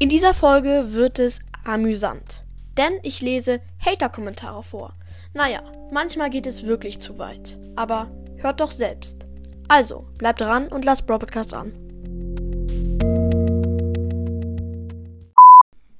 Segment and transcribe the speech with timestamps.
[0.00, 2.44] In dieser Folge wird es amüsant,
[2.76, 4.94] denn ich lese Hater-Kommentare vor.
[5.34, 9.26] Naja, manchmal geht es wirklich zu weit, aber hört doch selbst.
[9.66, 11.72] Also, bleibt dran und lasst Bro Podcast an.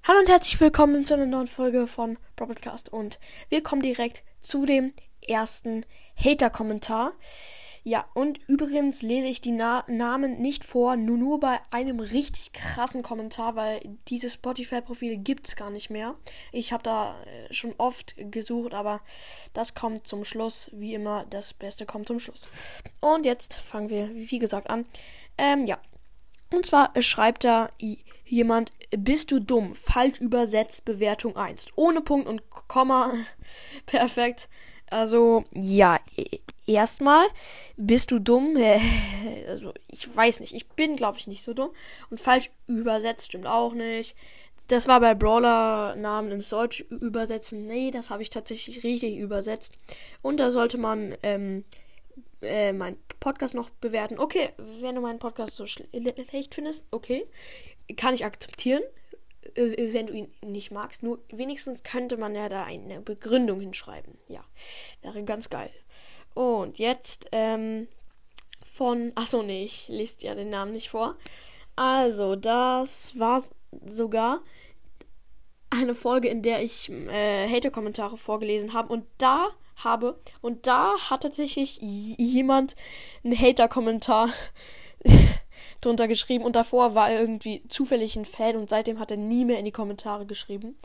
[0.06, 3.18] Hallo und herzlich willkommen zu einer neuen Folge von Bro Podcast und
[3.48, 4.92] wir kommen direkt zu dem
[5.26, 5.84] ersten
[6.16, 7.14] Hater-Kommentar.
[7.84, 12.52] Ja, und übrigens lese ich die Na Namen nicht vor, nur, nur bei einem richtig
[12.52, 16.14] krassen Kommentar, weil diese Spotify-Profile gibt es gar nicht mehr.
[16.52, 19.00] Ich habe da äh, schon oft gesucht, aber
[19.52, 20.70] das kommt zum Schluss.
[20.72, 22.48] Wie immer, das Beste kommt zum Schluss.
[23.00, 24.84] Und jetzt fangen wir, wie gesagt, an.
[25.36, 25.78] Ähm, ja.
[26.52, 27.68] Und zwar schreibt da
[28.24, 29.74] jemand, bist du dumm?
[29.74, 31.66] Falsch übersetzt, Bewertung 1.
[31.76, 33.12] Ohne Punkt und Komma.
[33.86, 34.48] Perfekt.
[34.90, 36.00] Also, ja,
[36.68, 37.26] erstmal
[37.76, 38.56] bist du dumm.
[39.48, 40.54] Also, ich weiß nicht.
[40.54, 41.70] Ich bin, glaube ich, nicht so dumm.
[42.10, 44.14] Und falsch übersetzt stimmt auch nicht.
[44.68, 47.66] Das war bei Brawler-Namen ins Deutsch übersetzen.
[47.66, 49.72] Nee, das habe ich tatsächlich richtig übersetzt.
[50.22, 51.64] Und da sollte man ähm,
[52.42, 54.18] äh, meinen Podcast noch bewerten.
[54.18, 57.26] Okay, wenn du meinen Podcast so schlecht findest, okay.
[57.96, 58.82] Kann ich akzeptieren.
[59.54, 61.02] Äh, wenn du ihn nicht magst.
[61.02, 64.18] Nur wenigstens könnte man ja da eine Begründung hinschreiben.
[64.28, 64.44] Ja,
[65.02, 65.70] wäre ganz geil.
[66.38, 67.88] Und jetzt ähm,
[68.62, 69.10] von.
[69.16, 71.16] Achso, nee, ich lese ja den Namen nicht vor.
[71.74, 73.42] Also, das war
[73.84, 74.40] sogar
[75.68, 78.92] eine Folge, in der ich äh, Hater-Kommentare vorgelesen habe.
[78.92, 80.16] Und da habe.
[80.40, 82.76] Und da hat tatsächlich jemand
[83.24, 84.28] einen Hater-Kommentar
[85.80, 89.44] drunter geschrieben und davor war er irgendwie zufällig ein Fan und seitdem hat er nie
[89.44, 90.76] mehr in die Kommentare geschrieben.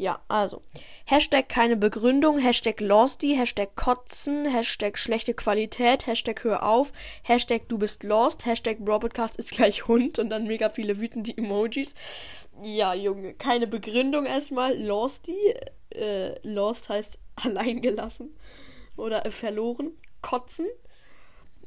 [0.00, 0.62] Ja, also.
[1.04, 7.76] Hashtag keine Begründung, Hashtag Losty, Hashtag Kotzen, Hashtag schlechte Qualität, Hashtag hör auf, Hashtag du
[7.76, 11.94] bist lost, Hashtag Broadcast ist gleich Hund und dann mega viele wütende Emojis.
[12.62, 14.74] Ja, Junge, keine Begründung erstmal.
[14.74, 15.36] Losty,
[15.90, 18.34] äh, lost heißt allein gelassen
[18.96, 19.90] oder äh, verloren.
[20.22, 20.66] Kotzen,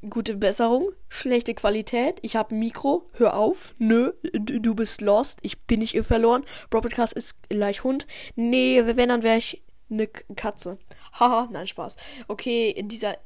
[0.09, 5.79] gute Besserung, schlechte Qualität, ich habe Mikro, hör auf, nö, du, bist lost, ich bin
[5.79, 8.05] nicht ihr verloren, Broadcast ist gleich Hund,
[8.35, 10.77] nee, wenn, dann wäre ich eine Katze.
[11.19, 11.97] Haha, nein, Spaß.
[12.27, 13.17] Okay, dieser,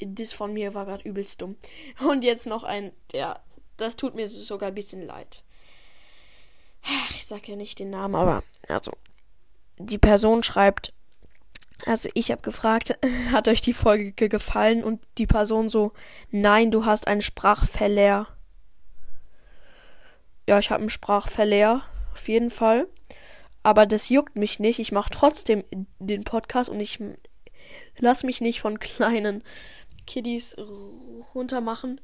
[0.00, 1.56] das von mir war gerade übelst dumm.
[2.06, 3.40] Und jetzt noch ein, der,
[3.76, 5.44] das tut mir sogar ein bisschen leid.
[7.10, 8.92] Ich sag ja nicht den Namen, aber, also,
[9.78, 10.92] die Person schreibt,
[11.86, 12.98] also ich habe gefragt,
[13.32, 14.84] hat euch die Folge gefallen?
[14.84, 15.92] Und die Person so,
[16.30, 18.26] nein, du hast einen Sprachverlehr.
[20.48, 22.88] Ja, ich habe einen Sprachverlehr, auf jeden Fall.
[23.62, 24.78] Aber das juckt mich nicht.
[24.78, 25.64] Ich mache trotzdem
[25.98, 26.98] den Podcast und ich
[27.98, 29.44] lass mich nicht von kleinen
[30.06, 30.56] Kiddies
[31.34, 32.00] runtermachen,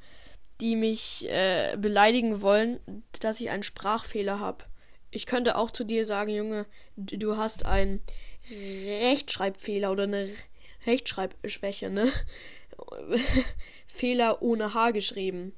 [0.61, 2.81] die mich äh, beleidigen wollen,
[3.21, 4.65] dass ich einen Sprachfehler habe.
[5.11, 8.03] Ich könnte auch zu dir sagen, Junge, du hast einen
[8.51, 10.29] Rechtschreibfehler oder eine
[10.87, 12.13] Rechtschreibschwäche, ne?
[13.87, 15.53] Fehler ohne H geschrieben.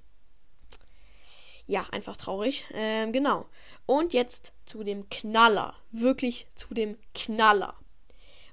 [1.66, 2.64] Ja, einfach traurig.
[2.72, 3.46] Ähm, genau.
[3.86, 5.74] Und jetzt zu dem Knaller.
[5.90, 7.74] Wirklich zu dem Knaller.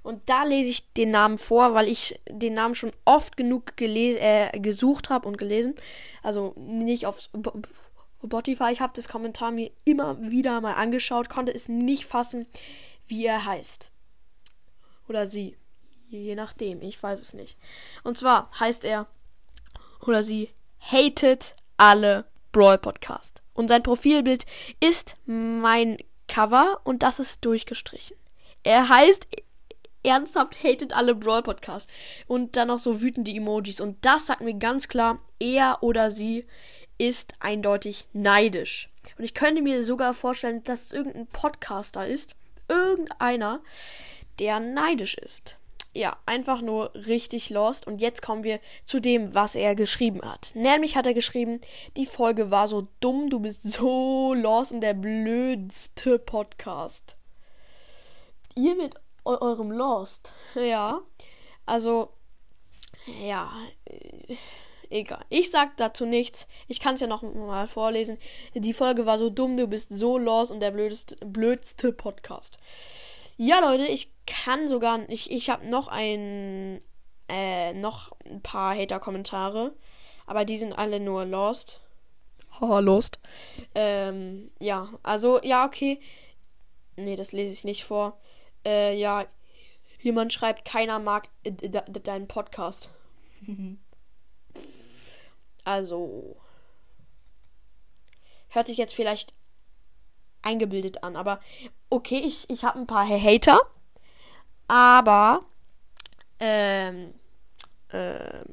[0.02, 4.50] Und da lese ich den Namen vor, weil ich den Namen schon oft genug äh,
[4.58, 5.74] gesucht habe und gelesen.
[6.22, 7.30] Also nicht auf
[8.22, 8.70] Spotify.
[8.70, 12.46] Ich habe das Kommentar mir immer wieder mal angeschaut, konnte es nicht fassen,
[13.06, 13.90] wie er heißt.
[15.08, 15.56] Oder sie.
[16.08, 17.58] Je nachdem, ich weiß es nicht.
[18.02, 19.06] Und zwar heißt er
[20.00, 23.42] oder sie hated alle Brawl Podcast.
[23.54, 24.44] Und sein Profilbild
[24.80, 25.98] ist mein
[26.28, 28.16] Cover und das ist durchgestrichen.
[28.62, 29.26] Er heißt
[30.04, 31.88] ernsthaft hated alle Brawl Podcast.
[32.26, 33.80] Und dann noch so wütende Emojis.
[33.80, 36.46] Und das sagt mir ganz klar, er oder sie
[36.98, 38.90] ist eindeutig neidisch.
[39.18, 42.36] Und ich könnte mir sogar vorstellen, dass es irgendein Podcaster ist.
[42.68, 43.60] Irgendeiner,
[44.38, 45.58] der neidisch ist.
[45.96, 47.86] Ja, einfach nur richtig lost.
[47.86, 50.50] Und jetzt kommen wir zu dem, was er geschrieben hat.
[50.54, 51.60] Nämlich hat er geschrieben,
[51.96, 57.16] die Folge war so dumm, du bist so lost und der blödste Podcast.
[58.56, 58.94] Ihr mit
[59.24, 60.32] eurem Lost.
[60.54, 61.00] Ja.
[61.64, 62.10] Also,
[63.22, 63.52] ja.
[63.84, 64.36] Äh,
[64.90, 65.24] egal.
[65.28, 66.48] Ich sag dazu nichts.
[66.66, 68.18] Ich kann es ja noch mal vorlesen.
[68.54, 72.58] Die Folge war so dumm, du bist so lost und der blödeste, blödste Podcast.
[73.36, 75.08] Ja, Leute, ich kann sogar.
[75.08, 76.80] Ich, ich habe noch ein.
[77.28, 79.74] Äh, noch ein paar Hater-Kommentare.
[80.26, 81.80] Aber die sind alle nur Lost.
[82.60, 83.18] Haha, Lost.
[83.74, 86.00] Ähm, ja, also, ja, okay.
[86.96, 88.20] Nee, das lese ich nicht vor.
[88.64, 89.26] Äh, ja.
[90.00, 92.90] Jemand schreibt, keiner mag äh, deinen Podcast.
[95.64, 96.36] also.
[98.48, 99.34] Hört sich jetzt vielleicht
[100.44, 101.16] eingebildet an.
[101.16, 101.40] Aber
[101.90, 103.60] okay, ich, ich habe ein paar Hater.
[104.68, 105.44] Aber,
[106.40, 107.14] ähm,
[107.92, 108.44] ähm,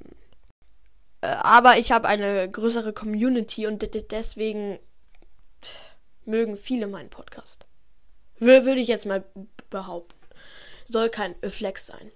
[1.22, 4.80] äh, aber ich habe eine größere Community und deswegen
[6.26, 7.66] mögen viele meinen Podcast.
[8.38, 9.24] Würde ich jetzt mal
[9.70, 10.20] behaupten.
[10.88, 12.12] Soll kein Flex sein.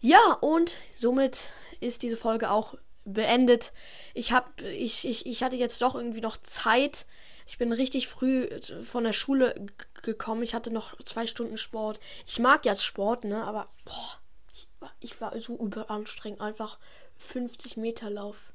[0.00, 1.50] Ja, und somit
[1.80, 2.74] ist diese Folge auch
[3.04, 3.72] beendet.
[4.14, 7.06] Ich hab, ich, ich, ich hatte jetzt doch irgendwie noch Zeit.
[7.46, 8.48] Ich bin richtig früh
[8.82, 9.54] von der Schule
[10.02, 10.42] gekommen.
[10.42, 12.00] Ich hatte noch zwei Stunden Sport.
[12.26, 13.44] Ich mag jetzt Sport, ne?
[13.44, 14.18] Aber boah,
[14.52, 14.68] ich,
[15.00, 16.40] ich war so überanstrengend.
[16.40, 16.78] Einfach
[17.18, 18.52] 50 Meter Lauf.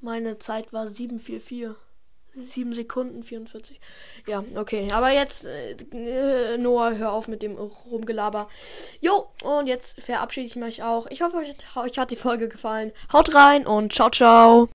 [0.00, 1.76] Meine Zeit war 744.
[2.34, 3.80] 7 Sekunden 44.
[4.26, 4.90] Ja, okay.
[4.92, 8.48] Aber jetzt, äh, Noah, hör auf mit dem Rumgelaber.
[9.00, 11.06] Jo, und jetzt verabschiede ich mich auch.
[11.10, 11.36] Ich hoffe,
[11.76, 12.92] euch hat die Folge gefallen.
[13.12, 14.68] Haut rein und ciao, ciao.